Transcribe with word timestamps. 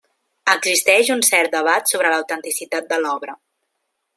Existeix 0.53 1.11
un 1.15 1.21
cert 1.27 1.53
debat 1.57 1.93
sobre 1.93 2.15
l'autenticitat 2.15 2.91
de 2.95 2.99
l'obra. 3.05 3.37